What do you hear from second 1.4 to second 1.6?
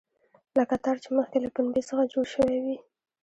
له